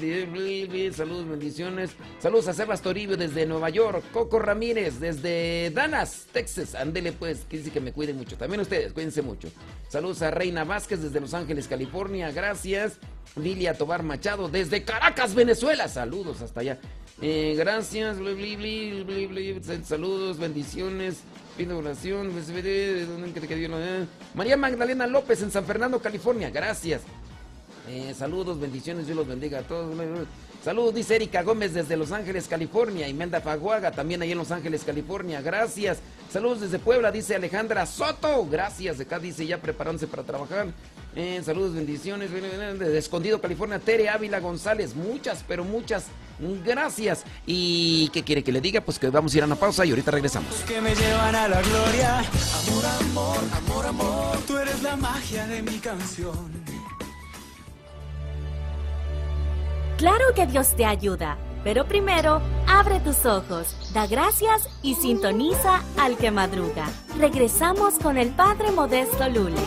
[0.92, 1.90] Saludos, bendiciones.
[2.18, 4.05] Saludos a Sebas Toribio desde Nueva York.
[4.12, 6.75] Coco Ramírez desde Dallas, Texas.
[6.75, 8.37] Ándele pues, que dice que me cuide mucho.
[8.37, 9.49] También ustedes, cuídense mucho.
[9.88, 12.31] Saludos a Reina Vázquez desde Los Ángeles, California.
[12.31, 12.99] Gracias.
[13.37, 15.88] Lilia Tobar Machado desde Caracas, Venezuela.
[15.88, 16.79] Saludos hasta allá.
[17.22, 18.18] Eh, gracias.
[19.85, 21.22] Saludos, bendiciones.
[21.57, 22.33] Pido oración.
[24.35, 26.51] María Magdalena López en San Fernando, California.
[26.51, 27.03] Gracias.
[27.88, 29.07] Eh, saludos, bendiciones.
[29.07, 29.96] Dios los bendiga a todos.
[30.64, 33.09] Saludos, dice Erika Gómez desde Los Ángeles, California.
[33.09, 35.40] Y Menda Faguaga también ahí en Los Ángeles, California.
[35.40, 35.99] Gracias.
[36.31, 38.46] Saludos desde Puebla, dice Alejandra Soto.
[38.46, 38.99] Gracias.
[38.99, 40.66] De acá dice ya preparándose para trabajar.
[41.14, 42.31] Eh, saludos, bendiciones.
[42.33, 43.79] Desde Escondido, California.
[43.79, 44.96] Tere Ávila González.
[44.96, 46.07] Muchas, pero muchas
[46.64, 47.25] gracias.
[47.46, 48.81] ¿Y qué quiere que le diga?
[48.81, 50.53] Pues que vamos a ir a una pausa y ahorita regresamos.
[50.66, 52.18] Que me llevan a la gloria.
[52.18, 54.38] Amor, amor, amor, amor.
[54.49, 56.65] Tú eres la magia de mi canción.
[59.98, 66.18] Claro que Dios te ayuda, pero primero abre tus ojos, da gracias y sintoniza al
[66.18, 66.87] que madruga.
[67.18, 69.62] Regresamos con el Padre Modesto Lule.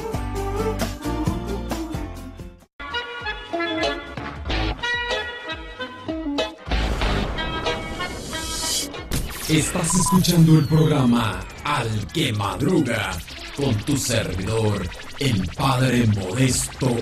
[9.49, 13.17] Estás escuchando el programa Al que madruga
[13.57, 14.87] con tu servidor,
[15.17, 16.95] el Padre Modesto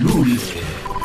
[0.00, 0.99] Lule.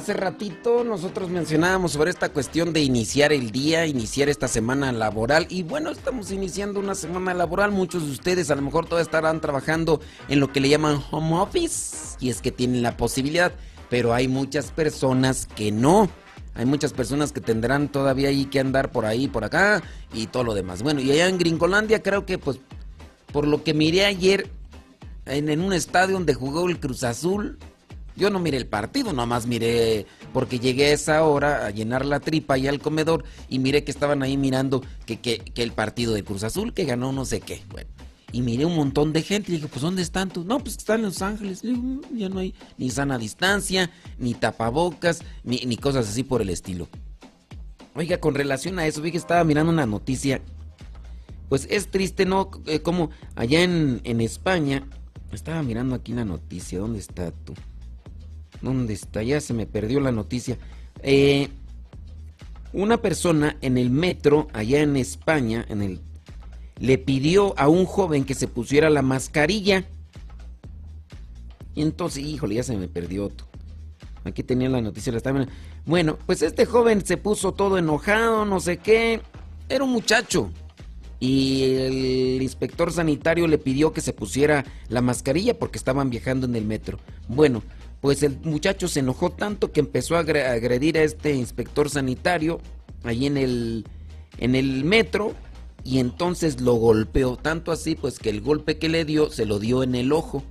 [0.00, 5.46] Hace ratito nosotros mencionábamos sobre esta cuestión de iniciar el día, iniciar esta semana laboral.
[5.50, 7.70] Y bueno, estamos iniciando una semana laboral.
[7.70, 11.34] Muchos de ustedes a lo mejor todavía estarán trabajando en lo que le llaman home
[11.34, 12.16] office.
[12.18, 13.52] Y es que tienen la posibilidad.
[13.90, 16.08] Pero hay muchas personas que no.
[16.54, 19.82] Hay muchas personas que tendrán todavía ahí que andar por ahí, por acá
[20.14, 20.82] y todo lo demás.
[20.82, 22.58] Bueno, y allá en Gringolandia creo que pues
[23.34, 24.50] por lo que miré ayer
[25.26, 27.58] en, un estadio donde jugó el Cruz Azul,
[28.16, 32.20] yo no miré el partido, nomás miré porque llegué a esa hora a llenar la
[32.20, 36.24] tripa y al comedor y miré que estaban ahí mirando que, que, el partido de
[36.24, 37.62] Cruz Azul que ganó no sé qué.
[37.70, 37.88] Bueno,
[38.32, 40.44] y miré un montón de gente y dije, pues ¿dónde están tú?
[40.44, 41.64] No, pues están en Los Ángeles.
[41.64, 46.50] Mm, ya no hay ni sana distancia, ni tapabocas, ni, ni cosas así por el
[46.50, 46.88] estilo.
[47.94, 50.40] Oiga, con relación a eso, vi que estaba mirando una noticia.
[51.48, 52.50] Pues es triste, ¿no?
[52.66, 54.86] Eh, como allá en, en España,
[55.32, 57.54] estaba mirando aquí la noticia, ¿dónde está tú?
[58.62, 59.22] ¿Dónde está?
[59.22, 60.58] Ya se me perdió la noticia.
[61.02, 61.48] Eh,
[62.72, 66.00] una persona en el metro, allá en España, en el,
[66.78, 69.84] le pidió a un joven que se pusiera la mascarilla.
[71.74, 73.30] Y entonces, híjole, ya se me perdió.
[74.24, 75.12] Aquí tenía la noticia.
[75.12, 75.48] La.
[75.86, 79.20] Bueno, pues este joven se puso todo enojado, no sé qué.
[79.68, 80.50] Era un muchacho.
[81.22, 86.56] y el inspector sanitario le pidió que se pusiera la mascarilla porque estaban viajando en
[86.56, 86.98] el metro.
[87.28, 87.62] Bueno,
[88.00, 92.60] pues el muchacho se enojó tanto que empezó a agredir a este inspector sanitario
[93.04, 93.86] ahí en el,
[94.38, 95.34] en el metro
[95.84, 99.58] y entonces lo golpeó, tanto así pues que el golpe que le dio se lo
[99.58, 100.42] dio en el ojo.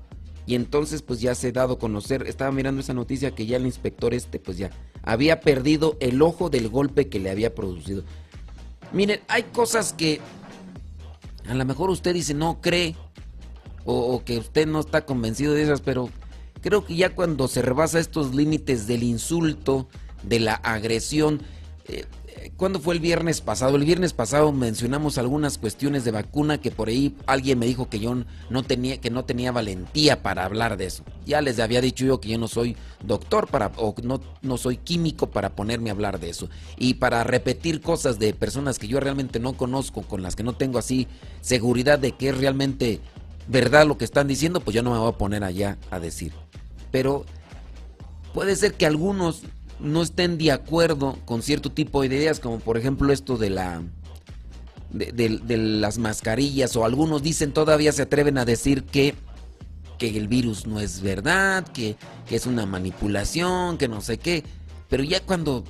[0.45, 3.57] Y entonces pues ya se ha dado a conocer, estaba mirando esa noticia que ya
[3.57, 4.71] el inspector este pues ya
[5.03, 8.03] había perdido el ojo del golpe que le había producido.
[8.91, 10.19] Miren, hay cosas que
[11.47, 12.95] a lo mejor usted dice no cree
[13.85, 16.09] o, que usted no está convencido de esas, pero
[16.61, 19.87] creo que ya cuando se rebasa estos límites del insulto,
[20.23, 21.41] de la agresión,
[21.87, 22.05] eh,
[22.57, 23.75] ¿Cuándo fue el viernes pasado?
[23.75, 27.99] El viernes pasado mencionamos algunas cuestiones de vacuna que por ahí alguien me dijo que
[27.99, 28.15] yo
[28.49, 31.03] no tenía, que no tenía valentía para hablar de eso.
[31.25, 34.77] Ya les había dicho yo que yo no soy doctor para, o no, no soy
[34.77, 36.49] químico para ponerme a hablar de eso.
[36.77, 40.53] Y para repetir cosas de personas que yo realmente no conozco, con las que no
[40.53, 41.07] tengo así
[41.41, 43.01] seguridad de que es realmente
[43.49, 46.31] verdad lo que están diciendo, pues yo no me voy a poner allá a decir.
[46.91, 47.25] Pero
[48.33, 49.41] puede ser que algunos
[49.79, 53.81] no estén de acuerdo con cierto tipo de ideas, como por ejemplo esto de la
[54.91, 59.13] de, las mascarillas, o algunos dicen todavía se atreven a decir que,
[59.97, 61.95] que el virus no es verdad, que
[62.29, 64.43] es una manipulación, que no sé qué,
[64.89, 65.63] pero ya cuando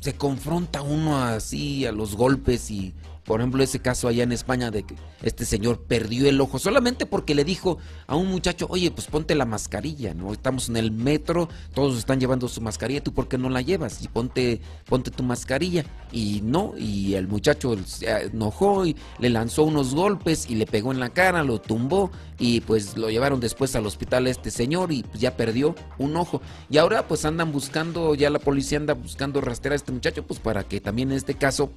[0.00, 2.94] se confronta uno así a los golpes y
[3.30, 7.06] por ejemplo, ese caso allá en España de que este señor perdió el ojo solamente
[7.06, 10.32] porque le dijo a un muchacho, oye, pues ponte la mascarilla, ¿no?
[10.32, 14.02] Estamos en el metro, todos están llevando su mascarilla, ¿tú por qué no la llevas?
[14.02, 15.84] Y ponte, ponte tu mascarilla.
[16.10, 20.90] Y no, y el muchacho se enojó y le lanzó unos golpes y le pegó
[20.90, 24.90] en la cara, lo tumbó y pues lo llevaron después al hospital a este señor
[24.90, 26.42] y pues ya perdió un ojo.
[26.68, 30.40] Y ahora pues andan buscando, ya la policía anda buscando rastrear a este muchacho pues
[30.40, 31.70] para que también en este caso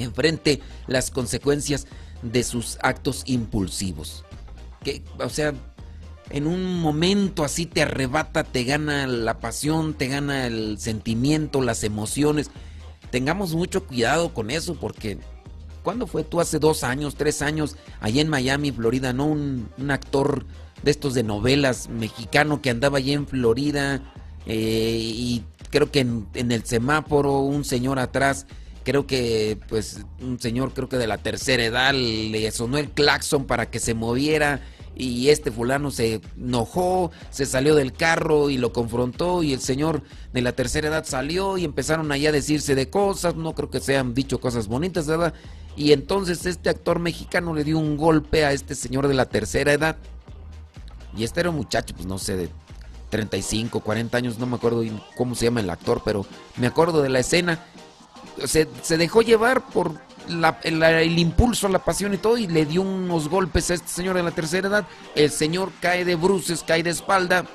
[0.00, 1.86] enfrente las consecuencias
[2.22, 4.24] de sus actos impulsivos.
[4.82, 5.54] Que, o sea,
[6.30, 11.84] en un momento así te arrebata, te gana la pasión, te gana el sentimiento, las
[11.84, 12.50] emociones.
[13.10, 15.18] Tengamos mucho cuidado con eso porque
[15.82, 19.26] ¿cuándo fue tú hace dos años, tres años, allá en Miami, Florida, no?
[19.26, 20.46] Un, actor
[20.82, 24.00] de estos de novelas mexicano que andaba allá en Florida
[24.46, 28.46] eh, y creo que en, en el semáforo un señor atrás
[28.90, 33.44] creo que pues un señor creo que de la tercera edad le sonó el claxon
[33.44, 34.62] para que se moviera
[34.96, 40.02] y este fulano se enojó, se salió del carro y lo confrontó y el señor
[40.32, 43.78] de la tercera edad salió y empezaron allá a decirse de cosas, no creo que
[43.78, 45.34] se hayan dicho cosas bonitas, ¿verdad?
[45.76, 49.72] Y entonces este actor mexicano le dio un golpe a este señor de la tercera
[49.72, 49.98] edad.
[51.16, 52.48] Y este era un muchacho, pues no sé, de
[53.10, 54.82] 35, 40 años, no me acuerdo
[55.16, 56.26] cómo se llama el actor, pero
[56.56, 57.64] me acuerdo de la escena
[58.46, 60.00] se, dejó llevar por
[60.62, 64.22] el, impulso, la pasión y todo, y le dio unos golpes a este señor de
[64.22, 64.86] la tercera edad.
[65.14, 67.46] El señor cae de bruces, cae de espalda,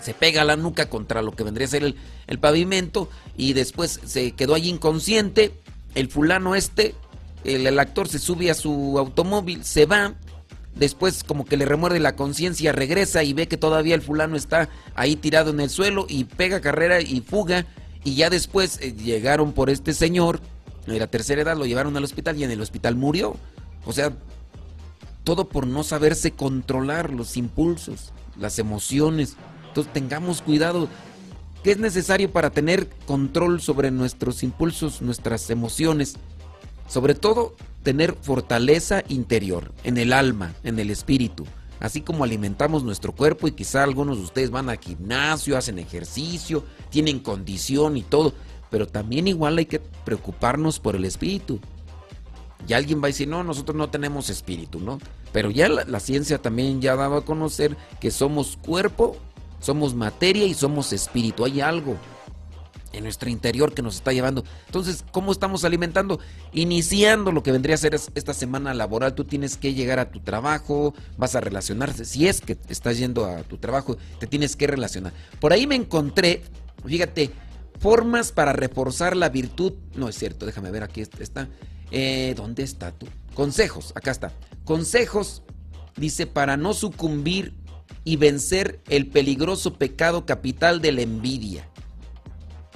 [0.00, 1.96] se pega la nuca contra lo que vendría a ser el,
[2.26, 5.52] el pavimento, y después se quedó allí inconsciente.
[5.94, 6.94] El fulano este,
[7.44, 10.14] el, el actor se sube a su automóvil, se va.
[10.74, 14.68] Después como que le remuerde la conciencia, regresa y ve que todavía el fulano está
[14.94, 17.66] ahí tirado en el suelo y pega carrera y fuga
[18.04, 20.40] y ya después eh, llegaron por este señor,
[20.86, 23.36] de la tercera edad, lo llevaron al hospital y en el hospital murió.
[23.84, 24.12] O sea,
[25.24, 29.36] todo por no saberse controlar los impulsos, las emociones.
[29.68, 30.88] Entonces tengamos cuidado.
[31.62, 36.16] ¿Qué es necesario para tener control sobre nuestros impulsos, nuestras emociones?
[36.88, 41.44] Sobre todo, tener fortaleza interior, en el alma, en el espíritu
[41.80, 46.64] así como alimentamos nuestro cuerpo y quizá algunos de ustedes van al gimnasio, hacen ejercicio,
[46.90, 48.34] tienen condición y todo,
[48.70, 51.58] pero también igual hay que preocuparnos por el espíritu.
[52.68, 54.98] Y alguien va a decir, no, nosotros no tenemos espíritu, ¿no?
[55.32, 59.16] Pero ya la, la ciencia también ya dado a conocer que somos cuerpo,
[59.60, 61.44] somos materia y somos espíritu.
[61.44, 61.96] Hay algo
[63.00, 64.44] nuestro interior que nos está llevando.
[64.66, 66.20] Entonces, ¿cómo estamos alimentando?
[66.52, 70.20] Iniciando lo que vendría a ser esta semana laboral, tú tienes que llegar a tu
[70.20, 72.04] trabajo, vas a relacionarse.
[72.04, 75.12] Si es que estás yendo a tu trabajo, te tienes que relacionar.
[75.40, 76.42] Por ahí me encontré,
[76.84, 77.30] fíjate,
[77.78, 79.74] formas para reforzar la virtud.
[79.94, 81.48] No es cierto, déjame ver, aquí está.
[81.90, 83.06] Eh, ¿Dónde está tú?
[83.34, 84.32] Consejos, acá está.
[84.64, 85.42] Consejos,
[85.96, 87.54] dice, para no sucumbir
[88.04, 91.68] y vencer el peligroso pecado capital de la envidia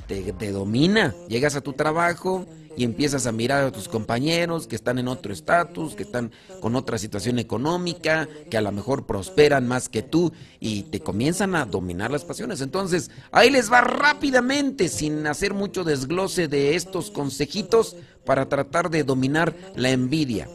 [0.07, 1.15] te, domina.
[1.29, 2.47] Llegas a tu trabajo
[2.77, 6.75] y empiezas a mirar a tus compañeros que están en otro estatus, que están con
[6.77, 11.67] otra situación económica, que a lo mejor prosperan más que tú y te comienzan a
[11.67, 12.61] dominar las pasiones.
[12.61, 19.05] Entonces, ahí les va rápidamente, sin hacer mucho desglose de estos consejitos para tratar de
[19.05, 20.49] dominar la envidia.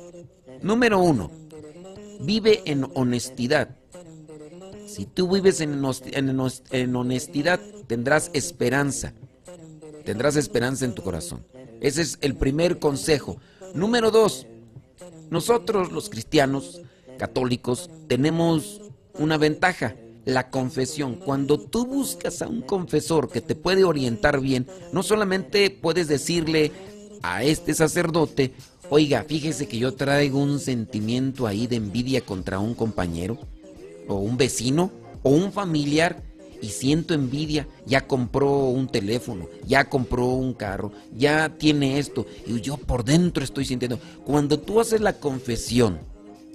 [0.62, 1.32] Número uno,
[2.20, 3.78] vive en honestidad.
[4.88, 9.14] Si tú vives en, honestidad, tendrás esperanza.
[10.06, 11.46] Tendrás esperanza en tu corazón.
[11.82, 13.38] Ese es el primer consejo.
[13.74, 14.48] Número dos,
[15.30, 16.82] nosotros los cristianos
[17.18, 18.82] católicos tenemos
[19.18, 19.96] una ventaja,
[20.26, 21.16] la confesión.
[21.16, 26.72] Cuando tú buscas a un confesor que te puede orientar bien, no solamente puedes decirle
[27.22, 28.54] a este sacerdote,
[28.90, 33.38] oiga, fíjese que yo traigo un sentimiento ahí de envidia contra un compañero,
[34.08, 34.92] o un vecino,
[35.22, 36.24] o un familiar,
[36.62, 42.60] y siento envidia, ya compró un teléfono, ya compró un carro, ya tiene esto, y
[42.62, 44.00] yo por dentro estoy sintiendo.
[44.26, 46.00] Cuando tú haces la confesión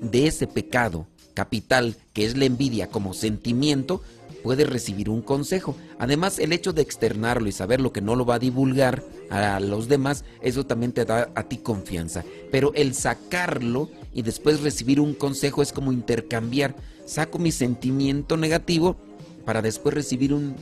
[0.01, 4.03] de ese pecado capital que es la envidia como sentimiento,
[4.45, 5.75] puedes recibir un consejo.
[5.99, 9.59] Además, el hecho de externarlo y saber lo que no lo va a divulgar a
[9.59, 12.25] los demás, eso también te da a ti confianza.
[12.53, 16.77] Pero el sacarlo y después recibir un consejo es como intercambiar.
[17.07, 18.97] Saco mi sentimiento negativo
[19.45, 20.57] para después recibir un,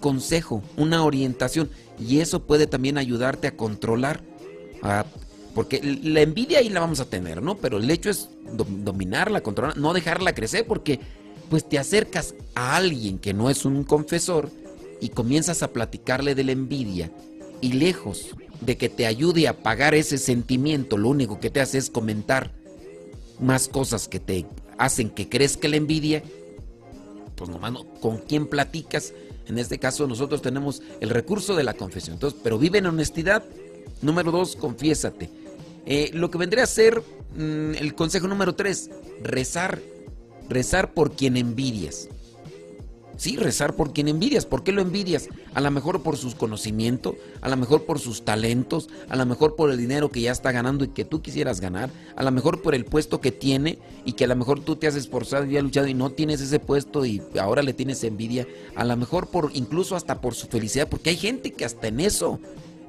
[0.00, 1.70] consejo, una orientación.
[1.98, 4.22] Y eso puede también ayudarte a controlar.
[5.54, 7.56] porque la envidia ahí la vamos a tener, ¿no?
[7.58, 11.00] Pero el hecho es dominarla, controlarla, no dejarla crecer porque
[11.50, 14.50] pues te acercas a alguien que no es un confesor
[15.00, 17.10] y comienzas a platicarle de la envidia
[17.60, 21.78] y lejos de que te ayude a pagar ese sentimiento, lo único que te hace
[21.78, 22.52] es comentar
[23.40, 24.46] más cosas que te
[24.78, 26.22] hacen que crezca la envidia
[27.42, 29.12] pues nomás con quién platicas.
[29.48, 32.14] En este caso nosotros tenemos el recurso de la confesión.
[32.14, 33.42] Entonces, pero vive en honestidad.
[34.00, 35.28] Número dos, confiésate.
[35.84, 37.02] Eh, lo que vendría a ser
[37.36, 38.90] mm, el consejo número tres,
[39.24, 39.80] rezar.
[40.48, 42.08] Rezar por quien envidias.
[43.16, 44.46] Sí, rezar por quien envidias.
[44.46, 45.28] ¿Por qué lo envidias?
[45.54, 49.54] A lo mejor por sus conocimientos, a lo mejor por sus talentos, a lo mejor
[49.54, 52.62] por el dinero que ya está ganando y que tú quisieras ganar, a lo mejor
[52.62, 55.56] por el puesto que tiene y que a lo mejor tú te has esforzado y
[55.56, 59.28] has luchado y no tienes ese puesto y ahora le tienes envidia, a lo mejor
[59.28, 62.40] por incluso hasta por su felicidad, porque hay gente que hasta en eso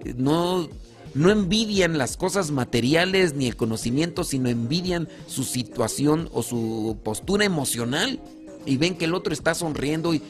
[0.04, 0.70] eh, no
[1.14, 7.46] no envidian las cosas materiales ni el conocimiento, sino envidian su situación o su postura
[7.46, 8.20] emocional
[8.66, 10.22] y ven que el otro está sonriendo y,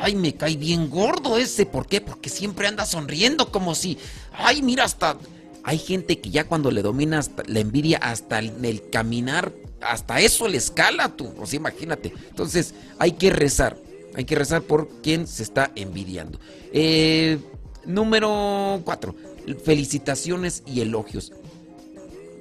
[0.00, 1.66] ay, me cae bien gordo ese.
[1.66, 2.00] ¿Por qué?
[2.00, 3.98] Porque siempre anda sonriendo como si,
[4.32, 5.16] ay, mira, hasta...
[5.62, 10.56] Hay gente que ya cuando le domina la envidia hasta el, caminar, hasta eso le
[10.56, 11.34] escala tú.
[11.38, 12.14] O sea, imagínate.
[12.30, 13.76] Entonces, hay que rezar.
[14.14, 16.40] Hay que rezar por quien se está envidiando.
[16.72, 17.38] Eh,
[17.84, 19.14] número cuatro.
[19.62, 21.32] Felicitaciones y elogios.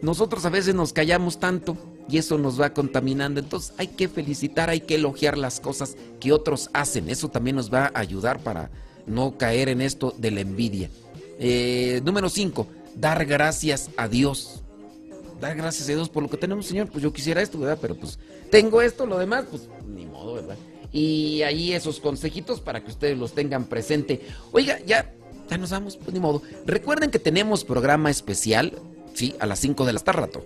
[0.01, 1.77] Nosotros a veces nos callamos tanto
[2.09, 3.39] y eso nos va contaminando.
[3.39, 7.09] Entonces hay que felicitar, hay que elogiar las cosas que otros hacen.
[7.09, 8.69] Eso también nos va a ayudar para
[9.05, 10.89] no caer en esto de la envidia.
[11.39, 14.61] Eh, número 5, dar gracias a Dios.
[15.39, 16.89] Dar gracias a Dios por lo que tenemos, Señor.
[16.89, 17.77] Pues yo quisiera esto, ¿verdad?
[17.81, 18.19] Pero pues
[18.51, 20.57] tengo esto, lo demás, pues ni modo, ¿verdad?
[20.91, 24.21] Y ahí esos consejitos para que ustedes los tengan presente.
[24.51, 25.13] Oiga, ya,
[25.49, 26.41] ya nos vamos, pues ni modo.
[26.65, 28.73] Recuerden que tenemos programa especial,
[29.13, 30.43] sí, a las 5 de la tarde rato.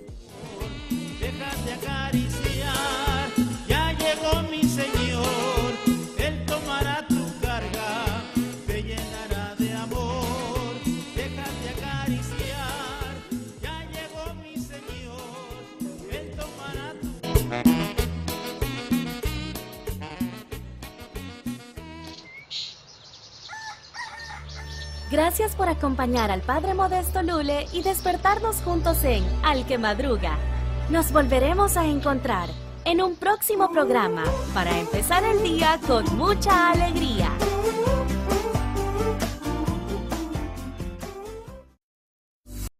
[25.14, 30.39] Gracias por acompañar al Padre Modesto Lule y despertarnos juntos en Al que Madruga.
[30.89, 32.49] Nos volveremos a encontrar
[32.84, 34.24] en un próximo programa
[34.55, 37.30] para empezar el día con mucha alegría.